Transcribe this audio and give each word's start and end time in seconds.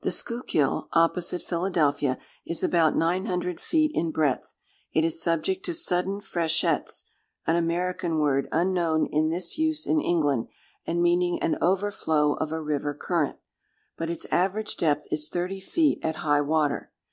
The 0.00 0.10
Schuylkill 0.10 0.88
opposite 0.92 1.40
Philadelphia, 1.40 2.18
is 2.44 2.64
about 2.64 2.96
nine 2.96 3.26
hundred 3.26 3.60
feet 3.60 3.92
in 3.94 4.10
breadth. 4.10 4.54
It 4.92 5.04
is 5.04 5.22
subject 5.22 5.64
to 5.66 5.72
sudden 5.72 6.20
freshets, 6.20 7.04
(an 7.46 7.54
American 7.54 8.18
word, 8.18 8.48
unknown 8.50 9.06
in 9.06 9.30
this 9.30 9.58
use 9.58 9.86
in 9.86 10.00
England, 10.00 10.48
and 10.84 11.00
meaning 11.00 11.40
an 11.40 11.58
overflow 11.62 12.32
of 12.32 12.50
a 12.50 12.60
river 12.60 12.92
current,) 12.92 13.38
but 13.96 14.10
its 14.10 14.24
average 14.32 14.76
depth 14.78 15.06
is 15.12 15.28
thirty 15.28 15.60
feet 15.60 16.00
at 16.02 16.16
high 16.26 16.40
water. 16.40 16.90